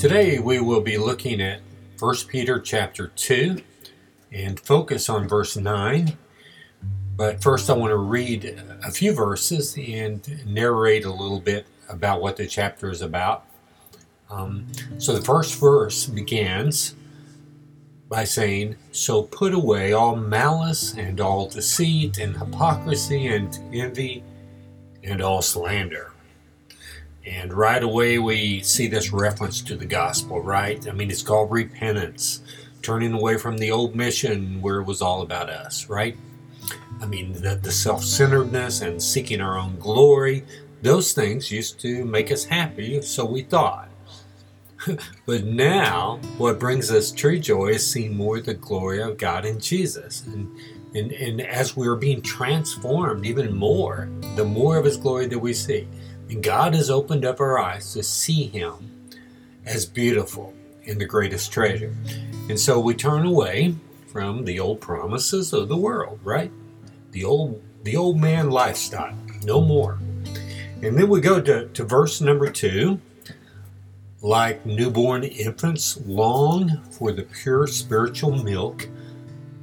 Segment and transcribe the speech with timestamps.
[0.00, 1.60] Today we will be looking at
[1.98, 3.58] 1 Peter chapter 2
[4.32, 6.16] and focus on verse 9.
[7.18, 12.22] But first I want to read a few verses and narrate a little bit about
[12.22, 13.44] what the chapter is about.
[14.30, 16.94] Um, so the first verse begins
[18.08, 24.24] by saying, So put away all malice and all deceit and hypocrisy and envy
[25.04, 26.09] and all slander
[27.26, 30.86] and right away, we see this reference to the gospel, right?
[30.88, 32.40] I mean, it's called repentance,
[32.82, 36.16] turning away from the old mission where it was all about us, right?
[37.00, 40.44] I mean, the, the self centeredness and seeking our own glory,
[40.82, 43.90] those things used to make us happy, so we thought.
[45.26, 49.60] but now, what brings us true joy is seeing more the glory of God in
[49.60, 50.24] Jesus.
[50.26, 50.50] And,
[50.94, 55.52] and, and as we're being transformed even more, the more of His glory that we
[55.52, 55.86] see.
[56.34, 59.08] God has opened up our eyes to see Him
[59.64, 60.54] as beautiful
[60.86, 61.94] and the greatest treasure.
[62.48, 63.74] And so we turn away
[64.08, 66.50] from the old promises of the world, right?
[67.12, 69.16] The old the old man lifestyle.
[69.42, 69.98] No more.
[70.82, 73.00] And then we go to, to verse number two.
[74.22, 78.86] Like newborn infants, long for the pure spiritual milk,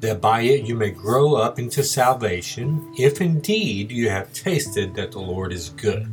[0.00, 5.12] that by it you may grow up into salvation, if indeed you have tasted that
[5.12, 6.08] the Lord is good.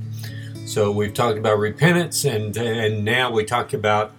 [0.68, 4.12] So we've talked about repentance, and and now we talk about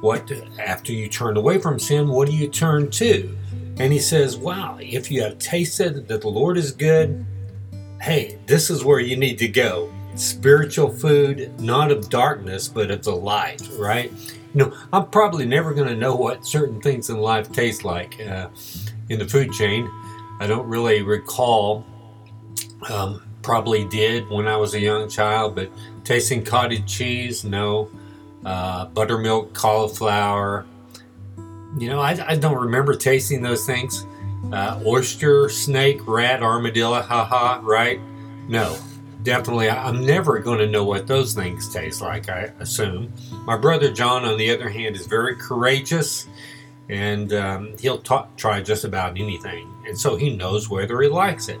[0.00, 3.36] what after you turn away from sin, what do you turn to?
[3.78, 7.26] And he says, "Wow, if you have tasted that the Lord is good,
[8.00, 9.92] hey, this is where you need to go.
[10.14, 14.12] Spiritual food, not of darkness, but of the light, right?
[14.54, 18.20] You know, I'm probably never going to know what certain things in life taste like
[18.20, 18.50] uh,
[19.08, 19.90] in the food chain.
[20.38, 21.84] I don't really recall
[22.88, 25.70] um, probably did when I was a young child, but
[26.04, 27.90] tasting cottage cheese, no.
[28.44, 30.64] Uh, buttermilk, cauliflower.
[31.78, 34.06] You know, I, I don't remember tasting those things.
[34.52, 38.00] Uh, oyster, snake, rat, armadillo, haha, right?
[38.48, 38.78] No,
[39.22, 39.68] definitely.
[39.68, 43.12] I'm never going to know what those things taste like, I assume.
[43.44, 46.26] My brother John, on the other hand, is very courageous
[46.88, 48.02] and um, he'll
[48.36, 49.70] try just about anything.
[49.86, 51.60] And so he knows whether he likes it.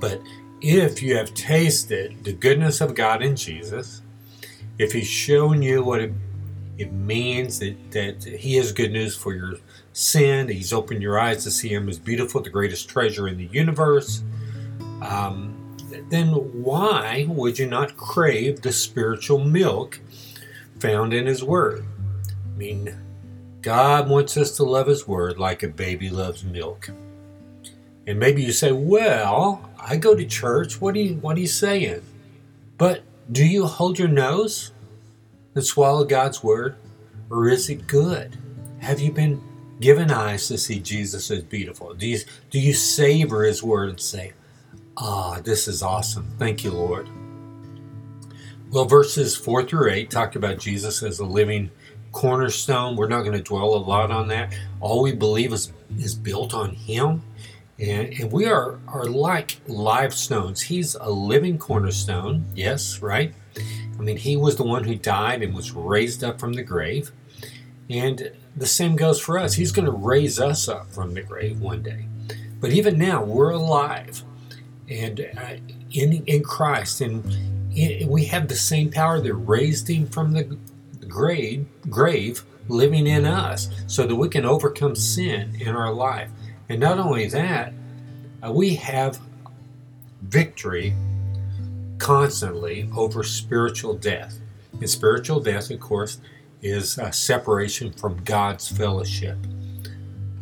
[0.00, 0.20] But
[0.60, 4.02] if you have tasted the goodness of God in Jesus,
[4.78, 6.12] if He's shown you what it,
[6.78, 9.54] it means that, that He is good news for your
[9.92, 13.46] sin, He's opened your eyes to see Him as beautiful, the greatest treasure in the
[13.46, 14.22] universe,
[15.02, 15.52] um,
[16.08, 20.00] then why would you not crave the spiritual milk
[20.80, 21.84] found in His Word?
[22.28, 22.96] I mean,
[23.62, 26.90] God wants us to love His Word like a baby loves milk.
[28.06, 30.80] And maybe you say, well, I go to church.
[30.80, 32.02] What are you, what are you saying?
[32.78, 34.72] But do you hold your nose
[35.54, 36.76] and swallow God's word?
[37.30, 38.38] Or is it good?
[38.78, 39.42] Have you been
[39.80, 41.94] given eyes to see Jesus as beautiful?
[41.94, 42.18] Do you,
[42.50, 44.32] do you savor his word and say,
[44.96, 46.34] ah, this is awesome.
[46.38, 47.08] Thank you, Lord.
[48.70, 51.70] Well, verses 4 through 8 talk about Jesus as a living
[52.12, 52.96] cornerstone.
[52.96, 54.54] We're not going to dwell a lot on that.
[54.80, 57.22] All we believe is, is built on him.
[57.78, 60.62] And, and we are, are like live stones.
[60.62, 63.34] He's a living cornerstone, yes, right?
[63.98, 67.10] I mean, he was the one who died and was raised up from the grave.
[67.88, 69.54] And the same goes for us.
[69.54, 72.06] He's going to raise us up from the grave one day.
[72.60, 74.22] But even now, we're alive
[74.88, 75.56] and uh,
[75.92, 77.00] in, in Christ.
[77.00, 77.24] And
[78.08, 80.56] we have the same power that raised him from the
[81.06, 86.30] grave, grave living in us so that we can overcome sin in our life.
[86.68, 87.72] And not only that,
[88.44, 89.20] uh, we have
[90.22, 90.94] victory
[91.98, 94.38] constantly over spiritual death.
[94.72, 96.20] And spiritual death, of course,
[96.62, 99.38] is a separation from God's fellowship.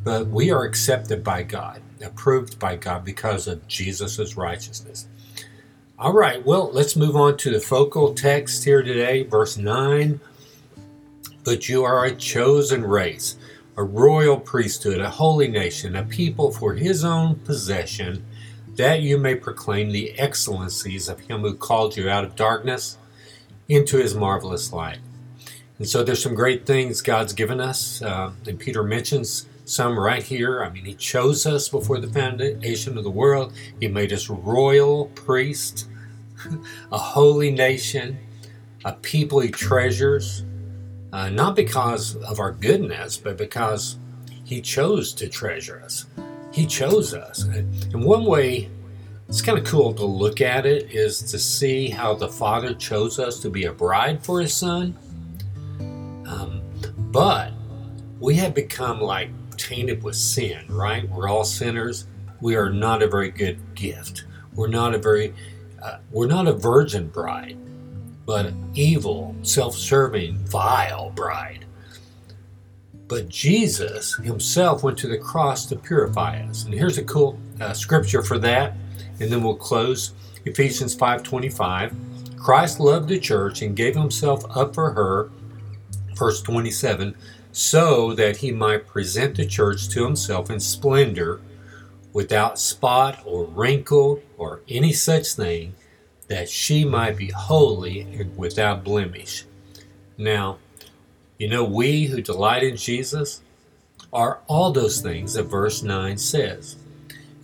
[0.03, 5.09] But we are accepted by God, approved by God because of Jesus' righteousness.
[5.99, 10.21] All right, well, let's move on to the focal text here today, verse 9.
[11.45, 13.37] But you are a chosen race
[13.76, 18.25] a royal priesthood, a holy nation, a people for his own possession,
[18.76, 22.99] that you may proclaim the excellencies of him who called you out of darkness
[23.69, 24.99] into his marvelous light.
[25.79, 30.23] And so there's some great things God's given us, uh, and Peter mentions some right
[30.23, 30.62] here.
[30.62, 33.53] I mean, he chose us before the foundation of the world.
[33.81, 35.88] He made us royal priests,
[36.93, 38.19] a holy nation,
[38.85, 40.44] a people he treasures,
[41.14, 43.99] uh, not because of our goodness, but because
[44.44, 46.06] He chose to treasure us.
[46.52, 47.44] He chose us.
[47.44, 48.69] And one way
[49.28, 53.19] it's kind of cool to look at it is to see how the Father chose
[53.19, 54.96] us to be a bride for His Son.
[56.26, 56.62] Um,
[57.11, 57.52] But
[58.19, 61.08] we have become like tainted with sin, right?
[61.08, 62.06] We're all sinners.
[62.40, 64.25] We are not a very good gift.
[64.55, 65.32] We're not a very,
[65.81, 67.56] uh, we're not a virgin bride,
[68.26, 71.65] but evil, self-serving, vile bride.
[73.06, 76.65] But Jesus himself went to the cross to purify us.
[76.65, 78.75] And here's a cool uh, scripture for that,
[79.21, 80.12] and then we'll close.
[80.44, 81.94] Ephesians 5:25.
[82.38, 85.31] Christ loved the church and gave himself up for her,
[86.15, 87.15] verse 27,
[87.53, 91.41] so that he might present the church to himself in splendor,
[92.12, 95.75] without spot or wrinkle or any such thing,
[96.34, 99.44] that she might be holy and without blemish.
[100.19, 100.58] Now,
[101.38, 103.40] you know, we who delight in Jesus
[104.12, 106.75] are all those things that verse 9 says.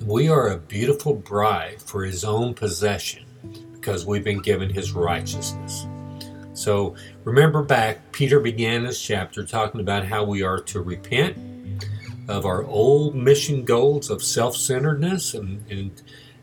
[0.04, 3.26] We are a beautiful bride for his own possession
[3.74, 5.86] because we've been given his righteousness.
[6.52, 11.36] So remember back, Peter began this chapter talking about how we are to repent
[12.28, 15.32] of our old mission goals of self centeredness.
[15.32, 16.02] And, and,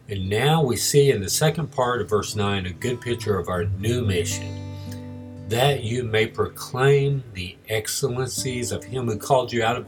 [0.09, 3.49] and now we see in the second part of verse 9 a good picture of
[3.49, 4.63] our new mission
[5.49, 9.87] that you may proclaim the excellencies of him who called you out of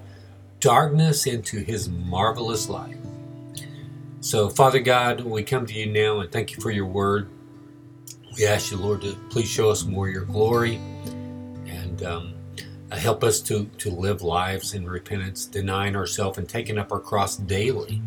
[0.60, 2.98] darkness into his marvelous light.
[4.21, 7.30] So, Father God, we come to you now and thank you for your word.
[8.38, 10.75] We ask you, Lord, to please show us more of your glory
[11.66, 12.33] and um,
[12.92, 17.38] help us to, to live lives in repentance, denying ourselves and taking up our cross
[17.38, 18.01] daily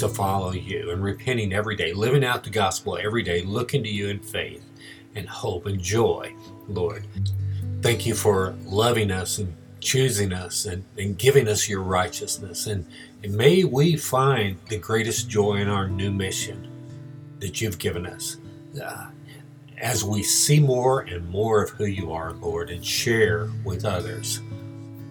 [0.00, 3.88] to follow you and repenting every day, living out the gospel every day, looking to
[3.88, 4.64] you in faith
[5.14, 6.34] and hope and joy,
[6.68, 7.04] Lord.
[7.82, 12.66] Thank you for loving us and choosing us and, and giving us your righteousness.
[12.66, 12.86] And,
[13.22, 16.68] and may we find the greatest joy in our new mission
[17.38, 18.36] that you've given us.
[18.82, 19.06] Uh,
[19.78, 24.40] as we see more and more of who you are, Lord, and share with others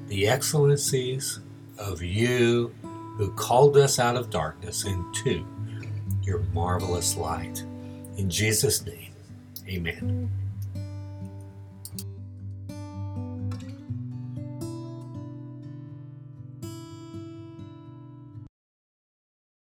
[0.07, 1.39] the excellencies
[1.77, 2.73] of you
[3.19, 5.45] who called us out of darkness into
[6.23, 7.59] your marvelous light.
[8.15, 9.11] In Jesus' name,
[9.67, 10.31] amen.